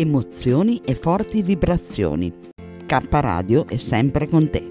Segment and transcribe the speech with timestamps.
[0.00, 2.32] Emozioni e forti vibrazioni.
[2.86, 4.70] K Radio è sempre con te.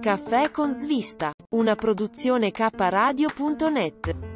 [0.00, 4.33] Caffè con svista, una produzione kradio.net.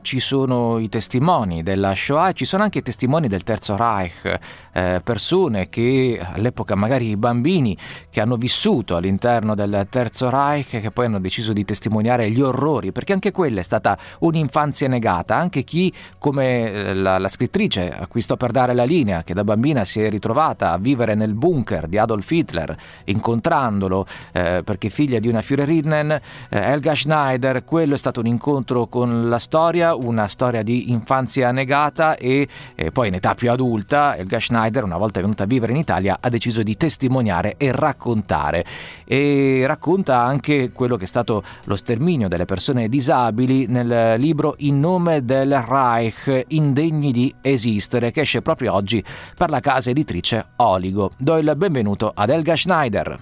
[0.00, 4.38] ci sono i testimoni della Shoah e ci sono anche i testimoni del Terzo Reich,
[4.72, 7.76] eh, persone che all'epoca magari bambini
[8.10, 12.40] che hanno vissuto all'interno del Terzo Reich e che poi hanno deciso di testimoniare gli
[12.40, 17.90] orrori, perché anche quella è stata un'infanzia negata, anche chi come eh, la, la scrittrice
[17.90, 21.14] a cui sto per dare la linea, che da bambina si è ritrovata a vivere
[21.14, 27.64] nel bunker di Adolf Hitler, incontrandolo eh, perché figlia di una Führerinnen, eh, Helga Schneider,
[27.64, 32.90] quello è stato un incontro con la storia una storia di infanzia negata e, e
[32.90, 36.28] poi in età più adulta Elga Schneider, una volta venuta a vivere in Italia, ha
[36.28, 38.64] deciso di testimoniare e raccontare.
[39.04, 44.80] E racconta anche quello che è stato lo sterminio delle persone disabili nel libro In
[44.80, 49.04] nome del Reich, indegni di esistere, che esce proprio oggi
[49.36, 51.10] per la casa editrice Oligo.
[51.18, 53.18] Do il benvenuto ad Elga Schneider.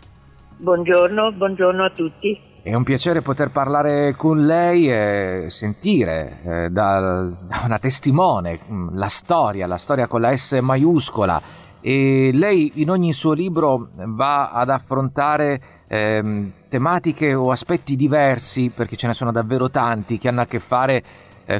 [0.58, 2.51] Buongiorno, buongiorno a tutti.
[2.64, 8.90] È un piacere poter parlare con lei e sentire eh, da, da, una testimone mm,
[8.92, 11.42] la storia, la storia con la S maiuscola.
[11.80, 18.94] E lei in ogni suo libro va ad affrontare eh, tematiche o aspetti diversi, perché
[18.94, 21.02] ce ne sono davvero tanti, che hanno a che fare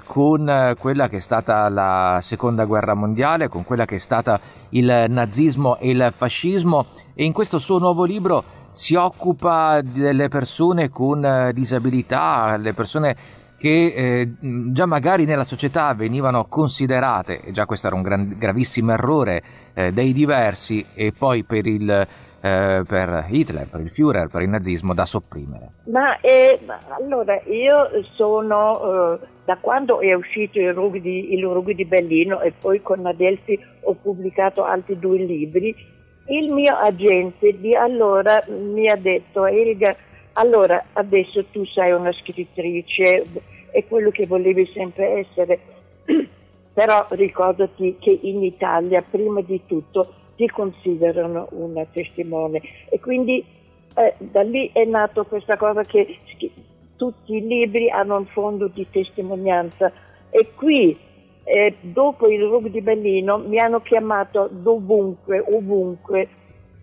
[0.05, 5.07] con quella che è stata la seconda guerra mondiale, con quella che è stata il
[5.09, 6.87] nazismo e il fascismo.
[7.15, 13.17] E in questo suo nuovo libro si occupa delle persone con eh, disabilità, le persone
[13.63, 14.29] che eh,
[14.73, 19.41] già magari nella società venivano considerate, e già questo era un gran, gravissimo errore,
[19.73, 24.49] eh, dei diversi e poi per, il, eh, per, Hitler, per il Führer, per il
[24.49, 25.75] nazismo da sopprimere.
[25.85, 26.59] Ma eh,
[26.89, 32.53] allora io sono, eh, da quando è uscito il Rughi, di, il di Berlino e
[32.59, 35.73] poi con Adelphi ho pubblicato altri due libri,
[36.27, 39.95] il mio agente di allora mi ha detto, Elga,
[40.35, 43.25] allora adesso tu sei una scrittrice,
[43.71, 45.59] è quello che volevi sempre essere,
[46.73, 52.61] però ricordati che in Italia prima di tutto ti considerano una testimone.
[52.89, 53.45] E quindi
[53.95, 56.19] eh, da lì è nato questa cosa che
[56.97, 59.93] tutti i libri hanno un fondo di testimonianza.
[60.31, 60.97] E qui
[61.45, 66.29] eh, dopo il RUG di Berlino mi hanno chiamato dovunque, ovunque.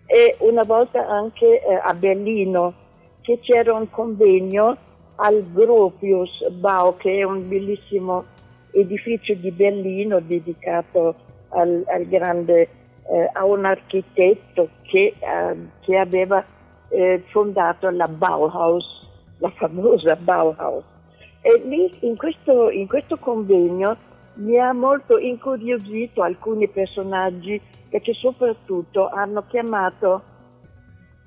[0.06, 2.74] E una volta anche eh, a Berlino
[3.30, 4.76] che c'era un convegno
[5.16, 8.24] al Gropius Bau che è un bellissimo
[8.72, 11.14] edificio di Berlino dedicato
[11.50, 12.68] al, al grande,
[13.08, 16.44] eh, a un architetto che, eh, che aveva
[16.88, 18.84] eh, fondato la Bauhaus,
[19.38, 20.82] la famosa Bauhaus.
[21.42, 23.96] E lì in questo, in questo convegno
[24.34, 30.22] mi ha molto incuriosito alcuni personaggi perché soprattutto hanno chiamato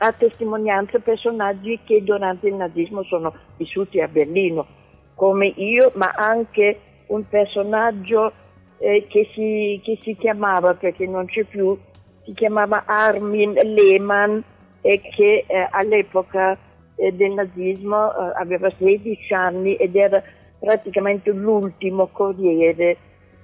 [0.06, 4.68] a testimonianza personaggi che durante il nazismo sono vissuti a Berlino,
[5.16, 8.34] come io, ma anche un personaggio
[8.80, 11.78] eh, che, si, che, si, chiamava, perché non c'è più,
[12.26, 14.40] si chiamava Armin Lehmann
[14.82, 16.58] e che eh, all'epoca
[16.96, 20.22] eh, del nazismo eh, aveva 16 anni ed era
[20.60, 22.98] praticamente l'ultimo corriere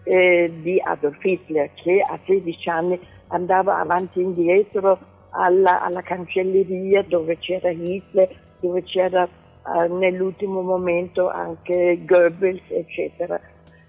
[0.04, 5.00] eh, di Adolf Hitler che a 16 anni andava avanti e indietro
[5.31, 8.30] alla, alla cancelleria dove c'era Hitler,
[8.60, 13.40] dove c'era eh, nell'ultimo momento anche Goebbels, eccetera.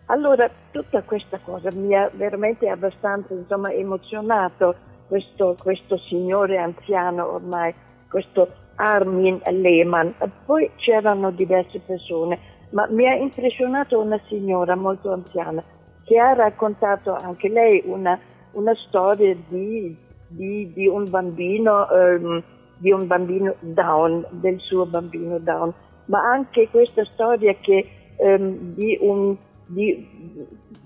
[0.06, 4.74] Allora tutta questa cosa mi ha veramente abbastanza insomma, emozionato,
[5.06, 7.72] questo, questo signore anziano ormai,
[8.08, 10.10] questo Armin Lehmann,
[10.44, 12.38] poi c'erano diverse persone,
[12.70, 15.62] ma mi ha impressionato una signora molto anziana
[16.04, 18.18] che ha raccontato anche lei una,
[18.52, 19.96] una storia di,
[20.30, 22.42] di, di, un bambino, um,
[22.78, 25.72] di un bambino down, del suo bambino down,
[26.06, 27.86] ma anche questa storia che,
[28.16, 29.36] um, di, un,
[29.66, 30.06] di,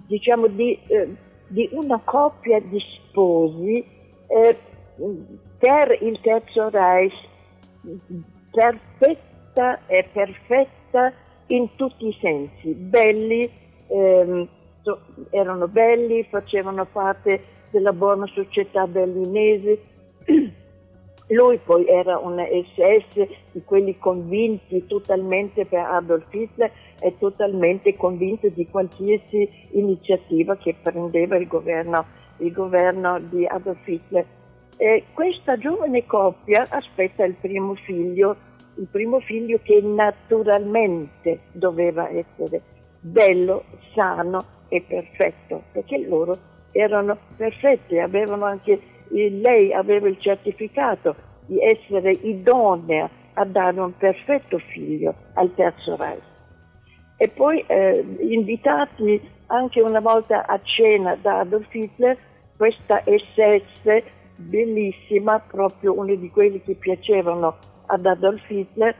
[0.06, 1.16] diciamo di, uh,
[1.48, 3.84] di, una coppia di sposi
[4.26, 4.56] uh,
[5.58, 7.32] per il Terzo Reich
[8.50, 11.12] perfetta e perfetta
[11.48, 13.50] in tutti i sensi, belli,
[13.88, 14.48] ehm,
[15.30, 17.42] erano belli, facevano parte
[17.74, 19.82] della buona società berlinese.
[21.28, 28.48] Lui poi era un SS di quelli convinti totalmente per Adolf Hitler e totalmente convinto
[28.48, 32.04] di qualsiasi iniziativa che prendeva il governo,
[32.38, 34.24] il governo di Adolf Hitler.
[34.76, 38.36] E questa giovane coppia aspetta il primo figlio,
[38.76, 42.60] il primo figlio che naturalmente doveva essere
[43.00, 51.14] bello, sano e perfetto, perché loro erano perfetti, avevano anche, lei aveva il certificato
[51.46, 56.22] di essere idonea a dare un perfetto figlio al Terzo Reich.
[57.16, 62.18] E poi eh, invitati anche una volta a cena da Adolf Hitler,
[62.56, 64.02] questa SS
[64.36, 67.56] bellissima, proprio uno di quelli che piacevano
[67.86, 68.96] ad Adolf Hitler,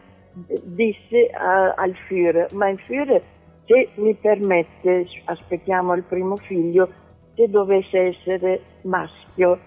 [0.63, 3.23] disse a, al Führer, ma il Führer
[3.67, 6.89] se mi permette, aspettiamo il primo figlio,
[7.35, 9.59] se dovesse essere maschio,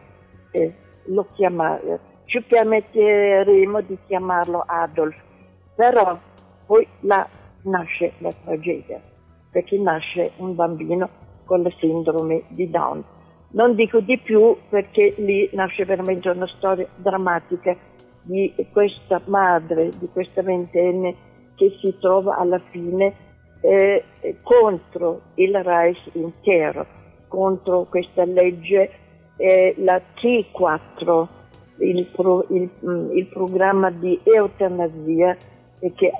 [0.52, 0.74] eh,
[1.06, 1.80] lo chiama,
[2.25, 5.16] ci permetteremo di chiamarlo Adolf,
[5.75, 6.18] però
[6.66, 7.28] poi là
[7.64, 9.02] nasce la tragedia,
[9.52, 11.10] perché nasce un bambino
[11.46, 13.04] con la sindrome di Down.
[13.50, 17.75] Non dico di più perché lì nasce veramente una storia drammatica
[18.24, 21.16] di questa madre, di questa ventenne
[21.56, 23.14] che si trova alla fine
[23.62, 24.04] eh,
[24.44, 26.86] contro il Reich intero,
[27.27, 28.89] contro questa legge,
[29.38, 31.27] eh, la T4,
[31.79, 35.38] il, pro, il, mm, il, programma di eutanasia,
[35.79, 36.12] che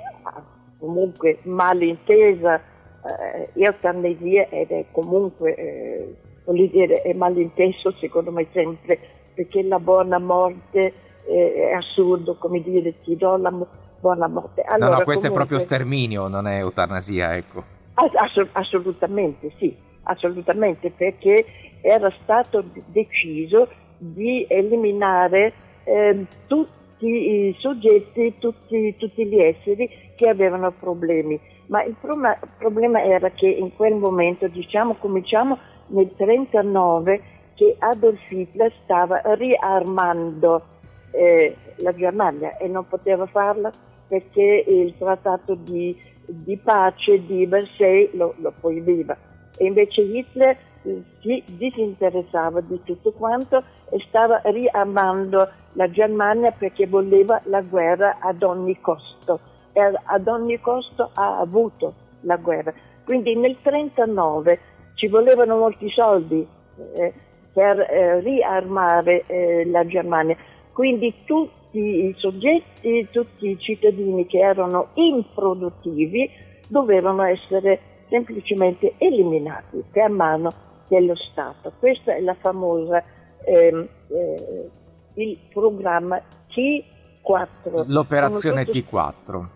[0.78, 6.14] comunque malintesa eh, eutanasia ed è comunque, eh,
[6.44, 8.98] voglio dire, è malinteso secondo me sempre,
[9.34, 10.92] perché la buona morte
[11.26, 14.62] eh, è assurdo, come dire, ti do la morte buonanotte.
[14.62, 15.28] Allora, no, no, questo comunque...
[15.28, 17.64] è proprio sterminio, non è eutanasia, ecco.
[17.94, 19.76] Ass- assolutamente sì,
[20.08, 21.44] assolutamente, perché
[21.80, 25.52] era stato deciso di eliminare
[25.84, 31.38] eh, tutti i soggetti, tutti, tutti, gli esseri che avevano problemi.
[31.66, 32.16] Ma il pro-
[32.58, 35.58] problema era che in quel momento, diciamo, cominciamo
[35.88, 37.22] nel 1939,
[37.54, 40.62] che Adolf Hitler stava riarmando
[41.10, 43.70] eh, la Germania e non poteva farla
[44.06, 49.16] perché il trattato di, di pace di Versailles lo, lo, proibiva.
[49.58, 56.86] E invece Hitler eh, si disinteressava di tutto quanto e stava riamando la Germania perché
[56.86, 59.40] voleva la guerra ad ogni costo
[59.72, 62.72] e ad ogni costo ha avuto la guerra.
[63.04, 64.60] Quindi nel 1939
[64.94, 66.46] ci volevano molti soldi
[66.94, 67.12] eh,
[67.52, 70.36] per eh, riarmare eh, la Germania.
[70.72, 76.30] Quindi tutti i soggetti, tutti i cittadini che erano improduttivi
[76.68, 80.52] dovevano essere semplicemente eliminati per mano
[80.88, 81.72] dello Stato.
[81.78, 83.02] Questa è la famosa
[83.44, 84.70] eh, eh,
[85.14, 87.84] il programma T4.
[87.86, 89.46] L'operazione T4.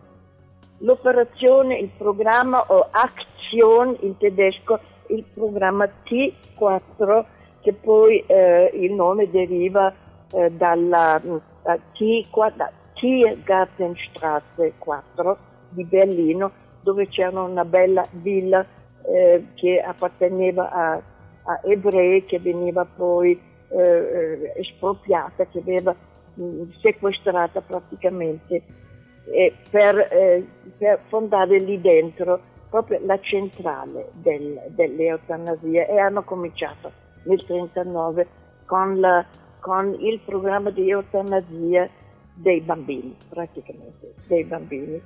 [0.79, 7.25] L'operazione, il programma o Aktion in tedesco, il programma T4
[7.61, 9.95] che poi eh, il nome deriva
[10.33, 11.79] eh, dalla da
[12.95, 16.51] Tiergartenstraße 4 di Berlino,
[16.83, 18.65] dove c'era una bella villa
[19.03, 20.93] eh, che apparteneva a,
[21.45, 25.95] a, ebrei, che veniva poi eh, eh espropriata, che aveva
[26.35, 28.63] mh, sequestrata praticamente
[29.71, 30.45] per, eh,
[30.77, 36.91] per, fondare lì dentro proprio la centrale del, dell'eutanasia e hanno cominciato
[37.25, 38.27] nel 1939
[38.67, 38.99] con
[39.63, 41.89] con il programma di eutanasia
[42.35, 45.01] dei bambini, praticamente, dei bambini.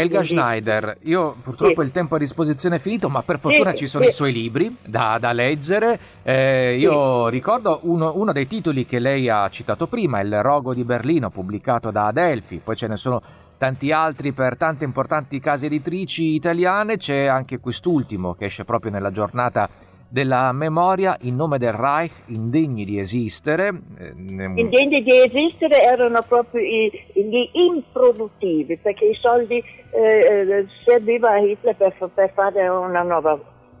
[0.00, 1.86] Elga Quindi, Schneider, io purtroppo sì.
[1.86, 4.10] il tempo a disposizione è finito, ma per fortuna sì, ci sono sì.
[4.10, 5.98] i suoi libri da, da leggere.
[6.22, 10.84] Eh, io ricordo uno, uno, dei titoli che lei ha citato prima, Il Rogo di
[10.84, 13.22] Berlino, pubblicato da Adelphi, poi ce ne sono
[13.58, 19.10] tanti altri per tante importanti case editrici italiane, c'è anche quest'ultimo che esce proprio nella
[19.10, 19.68] giornata
[20.10, 23.68] della memoria in nome del Reich indegni di esistere.
[23.96, 29.62] Eh, indegni di esistere erano proprio i, gli improduttivi, perché i soldi
[29.92, 33.38] eh, eh serviva a Hitler per, per fare una nuova,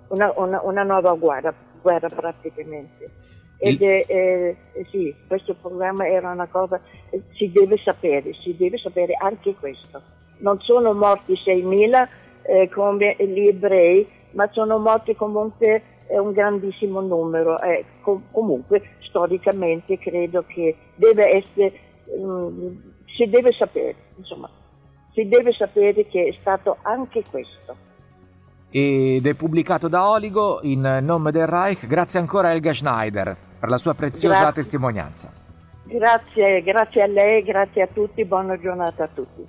[0.08, 3.10] una, una, una nuova guerra, guerra praticamente.
[3.58, 4.56] Ed eh,
[4.90, 6.80] sì, questo programma era una cosa,
[7.34, 10.00] si deve sapere, si deve sapere anche questo.
[10.38, 12.08] Non sono morti 6.000
[12.42, 17.60] eh, come gli ebrei, ma sono morti comunque eh, un grandissimo numero.
[17.60, 21.72] Eh, com- comunque, storicamente credo che deve essere,
[22.16, 24.50] um, si deve sapere, insomma,
[25.12, 27.88] si deve sapere che è stato anche questo
[28.70, 31.86] ed è pubblicato da Oligo in nome del Reich.
[31.86, 34.62] Grazie ancora a Elga Schneider per la sua preziosa grazie.
[34.62, 35.32] testimonianza.
[35.84, 39.48] Grazie, grazie a lei, grazie a tutti, buona giornata a tutti.